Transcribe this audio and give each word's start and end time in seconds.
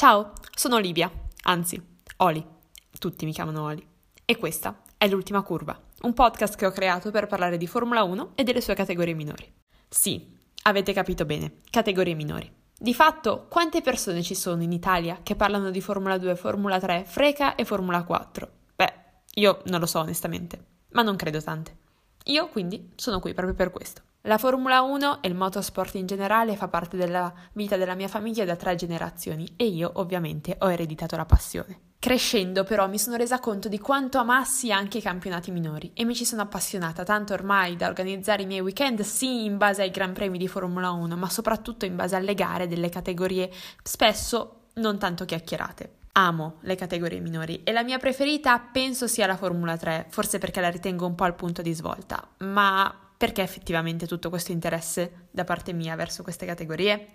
Ciao, 0.00 0.32
sono 0.54 0.76
Olivia, 0.76 1.12
anzi, 1.42 1.78
Oli, 2.16 2.42
tutti 2.98 3.26
mi 3.26 3.34
chiamano 3.34 3.64
Oli. 3.64 3.86
E 4.24 4.38
questa 4.38 4.80
è 4.96 5.06
l'ultima 5.06 5.42
curva, 5.42 5.78
un 6.00 6.14
podcast 6.14 6.56
che 6.56 6.64
ho 6.64 6.70
creato 6.70 7.10
per 7.10 7.26
parlare 7.26 7.58
di 7.58 7.66
Formula 7.66 8.02
1 8.02 8.32
e 8.34 8.42
delle 8.42 8.62
sue 8.62 8.72
categorie 8.72 9.12
minori. 9.12 9.52
Sì, 9.90 10.38
avete 10.62 10.94
capito 10.94 11.26
bene, 11.26 11.56
categorie 11.68 12.14
minori. 12.14 12.50
Di 12.78 12.94
fatto, 12.94 13.44
quante 13.50 13.82
persone 13.82 14.22
ci 14.22 14.34
sono 14.34 14.62
in 14.62 14.72
Italia 14.72 15.18
che 15.22 15.36
parlano 15.36 15.68
di 15.68 15.82
Formula 15.82 16.16
2, 16.16 16.34
Formula 16.34 16.80
3, 16.80 17.04
Freca 17.04 17.54
e 17.54 17.66
Formula 17.66 18.02
4? 18.02 18.50
Beh, 18.76 18.94
io 19.34 19.60
non 19.66 19.80
lo 19.80 19.86
so 19.86 19.98
onestamente, 19.98 20.64
ma 20.92 21.02
non 21.02 21.16
credo 21.16 21.42
tante. 21.42 21.76
Io 22.24 22.48
quindi 22.48 22.92
sono 22.96 23.20
qui 23.20 23.34
proprio 23.34 23.54
per 23.54 23.70
questo. 23.70 24.00
La 24.24 24.36
Formula 24.36 24.82
1 24.82 25.22
e 25.22 25.28
il 25.28 25.34
motorsport 25.34 25.94
in 25.94 26.04
generale 26.04 26.54
fa 26.54 26.68
parte 26.68 26.98
della 26.98 27.32
vita 27.54 27.78
della 27.78 27.94
mia 27.94 28.06
famiglia 28.06 28.44
da 28.44 28.54
tre 28.54 28.74
generazioni 28.74 29.50
e 29.56 29.64
io 29.64 29.90
ovviamente 29.94 30.56
ho 30.58 30.70
ereditato 30.70 31.16
la 31.16 31.24
passione. 31.24 31.80
Crescendo 31.98 32.64
però 32.64 32.86
mi 32.86 32.98
sono 32.98 33.16
resa 33.16 33.38
conto 33.38 33.68
di 33.68 33.78
quanto 33.78 34.18
amassi 34.18 34.70
anche 34.72 34.98
i 34.98 35.02
campionati 35.02 35.50
minori 35.50 35.92
e 35.94 36.04
mi 36.04 36.14
ci 36.14 36.26
sono 36.26 36.42
appassionata 36.42 37.02
tanto 37.02 37.32
ormai 37.32 37.76
da 37.76 37.88
organizzare 37.88 38.42
i 38.42 38.46
miei 38.46 38.60
weekend 38.60 39.00
sì 39.00 39.46
in 39.46 39.56
base 39.56 39.82
ai 39.82 39.90
Gran 39.90 40.12
Premi 40.12 40.36
di 40.36 40.48
Formula 40.48 40.90
1 40.90 41.16
ma 41.16 41.28
soprattutto 41.30 41.86
in 41.86 41.96
base 41.96 42.14
alle 42.14 42.34
gare 42.34 42.68
delle 42.68 42.90
categorie 42.90 43.50
spesso 43.82 44.64
non 44.74 44.98
tanto 44.98 45.24
chiacchierate. 45.24 45.94
Amo 46.12 46.56
le 46.60 46.74
categorie 46.74 47.20
minori 47.20 47.62
e 47.62 47.72
la 47.72 47.84
mia 47.84 47.96
preferita 47.96 48.58
penso 48.58 49.06
sia 49.06 49.26
la 49.26 49.36
Formula 49.36 49.78
3, 49.78 50.08
forse 50.10 50.36
perché 50.36 50.60
la 50.60 50.68
ritengo 50.68 51.06
un 51.06 51.14
po' 51.14 51.24
al 51.24 51.36
punto 51.36 51.62
di 51.62 51.72
svolta, 51.72 52.28
ma 52.38 52.99
perché 53.20 53.42
effettivamente 53.42 54.06
tutto 54.06 54.30
questo 54.30 54.50
interesse 54.50 55.26
da 55.30 55.44
parte 55.44 55.74
mia 55.74 55.94
verso 55.94 56.22
queste 56.22 56.46
categorie? 56.46 57.08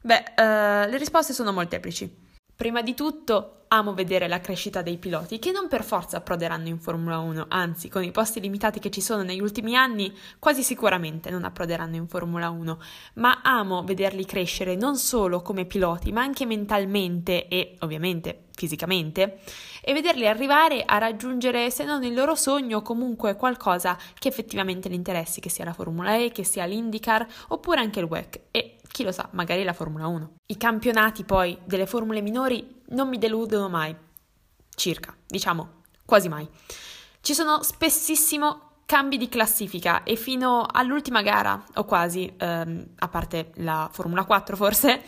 Beh, 0.00 0.24
uh, 0.34 0.88
le 0.88 0.96
risposte 0.96 1.34
sono 1.34 1.52
molteplici. 1.52 2.25
Prima 2.56 2.80
di 2.80 2.94
tutto 2.94 3.64
amo 3.68 3.92
vedere 3.92 4.28
la 4.28 4.40
crescita 4.40 4.80
dei 4.80 4.96
piloti 4.96 5.38
che 5.38 5.50
non 5.50 5.68
per 5.68 5.84
forza 5.84 6.16
approderanno 6.16 6.68
in 6.68 6.78
Formula 6.78 7.18
1, 7.18 7.44
anzi 7.48 7.90
con 7.90 8.02
i 8.02 8.10
posti 8.10 8.40
limitati 8.40 8.78
che 8.78 8.90
ci 8.90 9.02
sono 9.02 9.22
negli 9.22 9.42
ultimi 9.42 9.76
anni 9.76 10.10
quasi 10.38 10.62
sicuramente 10.62 11.28
non 11.28 11.44
approderanno 11.44 11.96
in 11.96 12.08
Formula 12.08 12.48
1, 12.48 12.80
ma 13.16 13.40
amo 13.42 13.82
vederli 13.84 14.24
crescere 14.24 14.74
non 14.74 14.96
solo 14.96 15.42
come 15.42 15.66
piloti 15.66 16.12
ma 16.12 16.22
anche 16.22 16.46
mentalmente 16.46 17.46
e 17.48 17.76
ovviamente 17.80 18.44
fisicamente 18.54 19.40
e 19.82 19.92
vederli 19.92 20.26
arrivare 20.26 20.82
a 20.86 20.96
raggiungere 20.96 21.70
se 21.70 21.84
non 21.84 22.02
il 22.04 22.14
loro 22.14 22.34
sogno 22.34 22.80
comunque 22.80 23.36
qualcosa 23.36 23.98
che 24.18 24.28
effettivamente 24.28 24.88
li 24.88 24.94
interessi, 24.94 25.40
che 25.40 25.50
sia 25.50 25.66
la 25.66 25.74
Formula 25.74 26.16
E, 26.16 26.32
che 26.32 26.42
sia 26.42 26.64
l'IndyCar 26.64 27.26
oppure 27.48 27.80
anche 27.80 28.00
il 28.00 28.06
WEC 28.06 28.40
e 28.50 28.75
chi 28.96 29.02
lo 29.02 29.12
sa, 29.12 29.28
magari 29.32 29.62
la 29.62 29.74
Formula 29.74 30.06
1. 30.06 30.36
I 30.46 30.56
campionati 30.56 31.24
poi 31.24 31.58
delle 31.66 31.84
formule 31.84 32.22
minori 32.22 32.80
non 32.88 33.10
mi 33.10 33.18
deludono 33.18 33.68
mai, 33.68 33.94
circa, 34.74 35.14
diciamo, 35.26 35.82
quasi 36.06 36.30
mai. 36.30 36.48
Ci 37.20 37.34
sono 37.34 37.62
spessissimo 37.62 38.78
cambi 38.86 39.18
di 39.18 39.28
classifica 39.28 40.02
e 40.02 40.16
fino 40.16 40.66
all'ultima 40.66 41.20
gara, 41.20 41.62
o 41.74 41.84
quasi, 41.84 42.32
ehm, 42.38 42.86
a 42.96 43.08
parte 43.08 43.50
la 43.56 43.86
Formula 43.92 44.24
4 44.24 44.56
forse, 44.56 45.02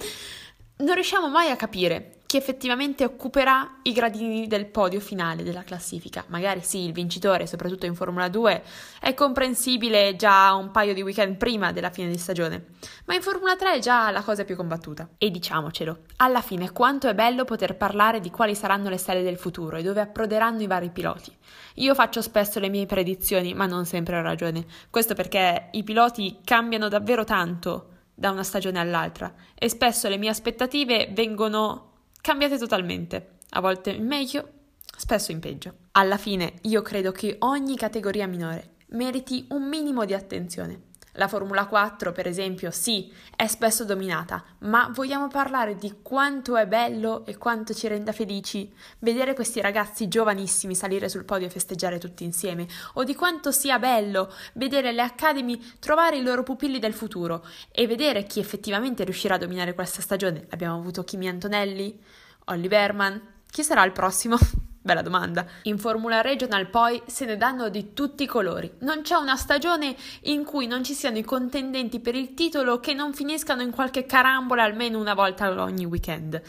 non 0.80 0.92
riusciamo 0.92 1.30
mai 1.30 1.48
a 1.48 1.56
capire 1.56 2.17
chi 2.28 2.36
effettivamente 2.36 3.04
occuperà 3.04 3.78
i 3.84 3.92
gradini 3.92 4.46
del 4.46 4.66
podio 4.66 5.00
finale 5.00 5.42
della 5.42 5.62
classifica. 5.62 6.26
Magari 6.26 6.60
sì, 6.60 6.80
il 6.80 6.92
vincitore, 6.92 7.46
soprattutto 7.46 7.86
in 7.86 7.94
Formula 7.94 8.28
2, 8.28 8.62
è 9.00 9.14
comprensibile 9.14 10.14
già 10.14 10.52
un 10.52 10.70
paio 10.70 10.92
di 10.92 11.00
weekend 11.00 11.38
prima 11.38 11.72
della 11.72 11.88
fine 11.88 12.10
di 12.10 12.18
stagione, 12.18 12.66
ma 13.06 13.14
in 13.14 13.22
Formula 13.22 13.56
3 13.56 13.76
è 13.76 13.78
già 13.78 14.10
la 14.10 14.20
cosa 14.20 14.44
più 14.44 14.56
combattuta. 14.56 15.08
E 15.16 15.30
diciamocelo, 15.30 16.00
alla 16.16 16.42
fine 16.42 16.70
quanto 16.70 17.08
è 17.08 17.14
bello 17.14 17.46
poter 17.46 17.78
parlare 17.78 18.20
di 18.20 18.28
quali 18.30 18.54
saranno 18.54 18.90
le 18.90 18.98
stelle 18.98 19.22
del 19.22 19.38
futuro 19.38 19.78
e 19.78 19.82
dove 19.82 20.02
approderanno 20.02 20.60
i 20.60 20.66
vari 20.66 20.90
piloti. 20.90 21.34
Io 21.76 21.94
faccio 21.94 22.20
spesso 22.20 22.60
le 22.60 22.68
mie 22.68 22.84
predizioni, 22.84 23.54
ma 23.54 23.64
non 23.64 23.86
sempre 23.86 24.18
ho 24.18 24.20
ragione. 24.20 24.66
Questo 24.90 25.14
perché 25.14 25.70
i 25.70 25.82
piloti 25.82 26.40
cambiano 26.44 26.88
davvero 26.88 27.24
tanto 27.24 27.88
da 28.14 28.30
una 28.30 28.42
stagione 28.42 28.80
all'altra 28.80 29.32
e 29.54 29.70
spesso 29.70 30.08
le 30.08 30.18
mie 30.18 30.28
aspettative 30.28 31.08
vengono 31.12 31.87
cambiate 32.20 32.58
totalmente, 32.58 33.38
a 33.50 33.60
volte 33.60 33.90
in 33.90 34.06
meglio, 34.06 34.48
spesso 34.96 35.32
in 35.32 35.40
peggio. 35.40 35.74
Alla 35.92 36.16
fine 36.16 36.54
io 36.62 36.82
credo 36.82 37.12
che 37.12 37.36
ogni 37.40 37.76
categoria 37.76 38.26
minore 38.26 38.76
meriti 38.88 39.46
un 39.50 39.68
minimo 39.68 40.04
di 40.04 40.14
attenzione. 40.14 40.87
La 41.18 41.26
Formula 41.26 41.66
4, 41.66 42.12
per 42.12 42.28
esempio, 42.28 42.70
sì, 42.70 43.12
è 43.34 43.48
spesso 43.48 43.84
dominata, 43.84 44.44
ma 44.60 44.88
vogliamo 44.94 45.26
parlare 45.26 45.74
di 45.74 45.96
quanto 46.00 46.56
è 46.56 46.64
bello 46.68 47.26
e 47.26 47.36
quanto 47.36 47.74
ci 47.74 47.88
renda 47.88 48.12
felici 48.12 48.72
vedere 49.00 49.34
questi 49.34 49.60
ragazzi 49.60 50.06
giovanissimi 50.06 50.76
salire 50.76 51.08
sul 51.08 51.24
podio 51.24 51.48
e 51.48 51.50
festeggiare 51.50 51.98
tutti 51.98 52.22
insieme, 52.22 52.68
o 52.94 53.02
di 53.02 53.16
quanto 53.16 53.50
sia 53.50 53.80
bello 53.80 54.32
vedere 54.52 54.92
le 54.92 55.02
Academy 55.02 55.60
trovare 55.80 56.18
i 56.18 56.22
loro 56.22 56.44
pupilli 56.44 56.78
del 56.78 56.94
futuro 56.94 57.44
e 57.72 57.88
vedere 57.88 58.22
chi 58.22 58.38
effettivamente 58.38 59.02
riuscirà 59.02 59.34
a 59.34 59.38
dominare 59.38 59.74
questa 59.74 60.00
stagione. 60.00 60.46
Abbiamo 60.50 60.78
avuto 60.78 61.02
Kimi 61.02 61.26
Antonelli, 61.26 62.00
Olli 62.44 62.68
Berman, 62.68 63.20
chi 63.50 63.64
sarà 63.64 63.84
il 63.84 63.90
prossimo? 63.90 64.38
Bella 64.80 65.02
domanda. 65.02 65.44
In 65.62 65.78
Formula 65.78 66.20
Regional 66.20 66.68
poi 66.68 67.02
se 67.06 67.24
ne 67.24 67.36
danno 67.36 67.68
di 67.68 67.92
tutti 67.92 68.22
i 68.22 68.26
colori. 68.26 68.72
Non 68.80 69.02
c'è 69.02 69.16
una 69.16 69.36
stagione 69.36 69.96
in 70.22 70.44
cui 70.44 70.66
non 70.66 70.84
ci 70.84 70.94
siano 70.94 71.18
i 71.18 71.24
contendenti 71.24 72.00
per 72.00 72.14
il 72.14 72.34
titolo 72.34 72.80
che 72.80 72.94
non 72.94 73.12
finiscano 73.12 73.62
in 73.62 73.70
qualche 73.70 74.06
carambola 74.06 74.62
almeno 74.62 74.98
una 74.98 75.14
volta 75.14 75.50
ogni 75.62 75.84
weekend. 75.84 76.40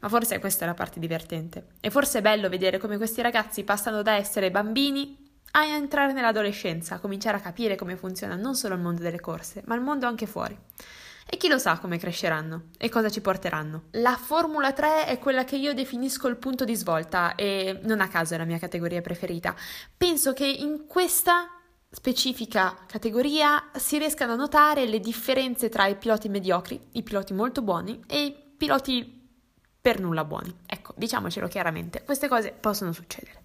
Ma 0.00 0.08
forse 0.08 0.38
questa 0.38 0.64
è 0.64 0.68
la 0.68 0.74
parte 0.74 1.00
divertente. 1.00 1.68
E 1.80 1.90
forse 1.90 2.18
è 2.18 2.22
bello 2.22 2.48
vedere 2.48 2.78
come 2.78 2.96
questi 2.96 3.22
ragazzi 3.22 3.64
passano 3.64 4.02
da 4.02 4.12
essere 4.12 4.50
bambini 4.50 5.26
a 5.52 5.64
entrare 5.64 6.12
nell'adolescenza, 6.12 6.96
a 6.96 6.98
cominciare 6.98 7.38
a 7.38 7.40
capire 7.40 7.76
come 7.76 7.96
funziona 7.96 8.34
non 8.34 8.54
solo 8.54 8.74
il 8.74 8.80
mondo 8.80 9.02
delle 9.02 9.20
corse, 9.20 9.62
ma 9.66 9.74
il 9.74 9.80
mondo 9.80 10.06
anche 10.06 10.26
fuori. 10.26 10.56
E 11.30 11.36
chi 11.36 11.48
lo 11.48 11.58
sa 11.58 11.78
come 11.78 11.98
cresceranno 11.98 12.70
e 12.78 12.88
cosa 12.88 13.10
ci 13.10 13.20
porteranno. 13.20 13.84
La 13.92 14.16
Formula 14.16 14.72
3 14.72 15.04
è 15.04 15.18
quella 15.18 15.44
che 15.44 15.56
io 15.56 15.74
definisco 15.74 16.26
il 16.26 16.38
punto 16.38 16.64
di 16.64 16.74
svolta 16.74 17.34
e 17.34 17.80
non 17.82 18.00
a 18.00 18.08
caso 18.08 18.32
è 18.32 18.38
la 18.38 18.46
mia 18.46 18.58
categoria 18.58 19.02
preferita. 19.02 19.54
Penso 19.94 20.32
che 20.32 20.46
in 20.46 20.86
questa 20.86 21.50
specifica 21.90 22.78
categoria 22.86 23.68
si 23.74 23.98
riescano 23.98 24.32
a 24.32 24.36
notare 24.36 24.86
le 24.86 25.00
differenze 25.00 25.68
tra 25.68 25.86
i 25.86 25.96
piloti 25.96 26.30
mediocri, 26.30 26.80
i 26.92 27.02
piloti 27.02 27.34
molto 27.34 27.60
buoni 27.60 28.02
e 28.06 28.24
i 28.24 28.34
piloti 28.56 29.28
per 29.82 30.00
nulla 30.00 30.24
buoni. 30.24 30.54
Ecco, 30.64 30.94
diciamocelo 30.96 31.46
chiaramente, 31.46 32.04
queste 32.04 32.28
cose 32.28 32.52
possono 32.58 32.92
succedere. 32.92 33.42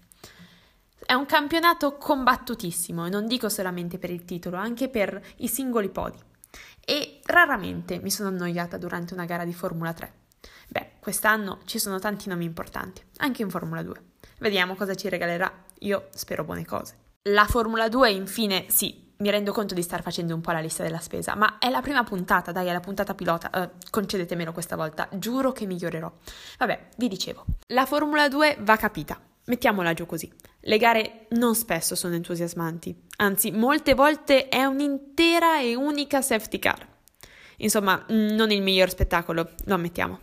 È 1.04 1.12
un 1.12 1.26
campionato 1.26 1.98
combattutissimo 1.98 3.04
e 3.04 3.10
non 3.10 3.26
dico 3.26 3.50
solamente 3.50 3.98
per 3.98 4.08
il 4.08 4.24
titolo, 4.24 4.56
anche 4.56 4.88
per 4.88 5.22
i 5.36 5.48
singoli 5.48 5.90
podi 5.90 6.32
e 6.84 7.20
raramente 7.24 7.98
mi 7.98 8.10
sono 8.10 8.28
annoiata 8.28 8.76
durante 8.76 9.14
una 9.14 9.24
gara 9.24 9.44
di 9.44 9.54
Formula 9.54 9.92
3. 9.92 10.12
Beh, 10.68 10.92
quest'anno 11.00 11.60
ci 11.64 11.78
sono 11.78 11.98
tanti 11.98 12.28
nomi 12.28 12.44
importanti, 12.44 13.02
anche 13.18 13.42
in 13.42 13.50
Formula 13.50 13.82
2. 13.82 14.02
Vediamo 14.38 14.74
cosa 14.74 14.94
ci 14.94 15.08
regalerà. 15.08 15.52
Io 15.80 16.08
spero 16.10 16.44
buone 16.44 16.64
cose. 16.64 16.96
La 17.30 17.46
Formula 17.46 17.88
2, 17.88 18.10
infine, 18.10 18.66
sì, 18.68 19.12
mi 19.18 19.30
rendo 19.30 19.52
conto 19.52 19.74
di 19.74 19.82
star 19.82 20.02
facendo 20.02 20.34
un 20.34 20.40
po' 20.40 20.50
la 20.50 20.60
lista 20.60 20.82
della 20.82 20.98
spesa, 20.98 21.34
ma 21.34 21.58
è 21.58 21.70
la 21.70 21.80
prima 21.80 22.04
puntata, 22.04 22.52
dai, 22.52 22.66
è 22.66 22.72
la 22.72 22.80
puntata 22.80 23.14
pilota. 23.14 23.50
Uh, 23.52 23.70
concedetemelo 23.90 24.52
questa 24.52 24.76
volta, 24.76 25.08
giuro 25.12 25.52
che 25.52 25.66
migliorerò. 25.66 26.12
Vabbè, 26.58 26.88
vi 26.96 27.08
dicevo, 27.08 27.44
la 27.68 27.86
Formula 27.86 28.28
2 28.28 28.58
va 28.60 28.76
capita. 28.76 29.18
Mettiamola 29.46 29.92
giù 29.94 30.06
così. 30.06 30.32
Le 30.66 30.78
gare 30.78 31.26
non 31.30 31.54
spesso 31.54 31.94
sono 31.94 32.14
entusiasmanti, 32.14 32.94
anzi 33.16 33.50
molte 33.50 33.92
volte 33.92 34.48
è 34.48 34.64
un'intera 34.64 35.60
e 35.60 35.74
unica 35.74 36.22
safety 36.22 36.58
car. 36.58 36.88
Insomma, 37.58 38.02
non 38.08 38.50
il 38.50 38.62
miglior 38.62 38.88
spettacolo, 38.88 39.50
lo 39.64 39.74
ammettiamo. 39.74 40.18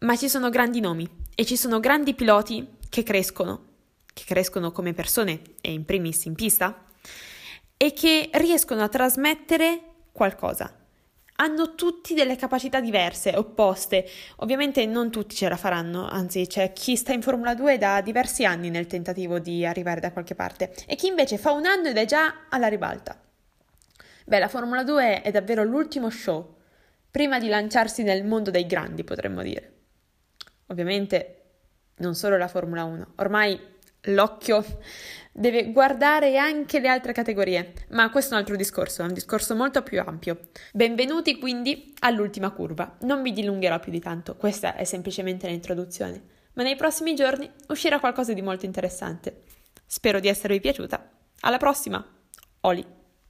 Ma 0.00 0.16
ci 0.16 0.28
sono 0.28 0.50
grandi 0.50 0.78
nomi 0.78 1.08
e 1.34 1.44
ci 1.44 1.56
sono 1.56 1.80
grandi 1.80 2.14
piloti 2.14 2.76
che 2.88 3.02
crescono, 3.02 3.64
che 4.14 4.22
crescono 4.24 4.70
come 4.70 4.94
persone 4.94 5.40
e 5.60 5.72
in 5.72 5.84
primis 5.84 6.24
in 6.26 6.36
pista, 6.36 6.84
e 7.76 7.92
che 7.92 8.30
riescono 8.34 8.84
a 8.84 8.88
trasmettere 8.88 9.80
qualcosa, 10.12 10.77
hanno 11.40 11.74
tutti 11.74 12.14
delle 12.14 12.36
capacità 12.36 12.80
diverse, 12.80 13.36
opposte. 13.36 14.08
Ovviamente 14.36 14.84
non 14.86 15.10
tutti 15.10 15.34
ce 15.34 15.48
la 15.48 15.56
faranno, 15.56 16.06
anzi 16.06 16.46
c'è 16.46 16.72
chi 16.72 16.96
sta 16.96 17.12
in 17.12 17.22
Formula 17.22 17.54
2 17.54 17.78
da 17.78 18.00
diversi 18.00 18.44
anni 18.44 18.70
nel 18.70 18.86
tentativo 18.86 19.38
di 19.38 19.64
arrivare 19.64 20.00
da 20.00 20.12
qualche 20.12 20.34
parte 20.34 20.74
e 20.86 20.96
chi 20.96 21.06
invece 21.06 21.38
fa 21.38 21.52
un 21.52 21.66
anno 21.66 21.88
ed 21.88 21.96
è 21.96 22.04
già 22.06 22.46
alla 22.48 22.68
ribalta. 22.68 23.20
Beh, 24.24 24.38
la 24.38 24.48
Formula 24.48 24.82
2 24.82 25.22
è 25.22 25.30
davvero 25.30 25.62
l'ultimo 25.62 26.10
show, 26.10 26.56
prima 27.10 27.38
di 27.38 27.48
lanciarsi 27.48 28.02
nel 28.02 28.24
mondo 28.24 28.50
dei 28.50 28.66
grandi, 28.66 29.04
potremmo 29.04 29.42
dire. 29.42 29.72
Ovviamente 30.66 31.34
non 31.98 32.14
solo 32.14 32.36
la 32.36 32.48
Formula 32.48 32.84
1, 32.84 33.12
ormai 33.16 33.58
l'occhio 34.02 34.64
deve 35.38 35.70
guardare 35.70 36.36
anche 36.36 36.80
le 36.80 36.88
altre 36.88 37.12
categorie, 37.12 37.72
ma 37.90 38.10
questo 38.10 38.32
è 38.32 38.34
un 38.34 38.40
altro 38.40 38.56
discorso, 38.56 39.02
è 39.02 39.06
un 39.06 39.14
discorso 39.14 39.54
molto 39.54 39.82
più 39.82 40.00
ampio. 40.00 40.48
Benvenuti 40.72 41.38
quindi 41.38 41.94
all'ultima 42.00 42.50
curva. 42.50 42.96
Non 43.02 43.20
mi 43.20 43.32
dilungherò 43.32 43.78
più 43.78 43.92
di 43.92 44.00
tanto, 44.00 44.36
questa 44.36 44.74
è 44.74 44.82
semplicemente 44.82 45.46
l'introduzione, 45.46 46.22
ma 46.54 46.64
nei 46.64 46.74
prossimi 46.74 47.14
giorni 47.14 47.48
uscirà 47.68 48.00
qualcosa 48.00 48.32
di 48.32 48.42
molto 48.42 48.66
interessante. 48.66 49.42
Spero 49.86 50.18
di 50.18 50.28
esservi 50.28 50.60
piaciuta. 50.60 51.08
Alla 51.40 51.58
prossima! 51.58 52.04
Oli! 52.62 52.97